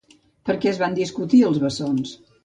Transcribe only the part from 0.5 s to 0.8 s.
què es